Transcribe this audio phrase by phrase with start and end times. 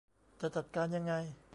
[0.39, 1.13] จะจัดการยังไง